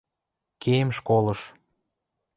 [0.61, 1.41] Кеем школыш»,—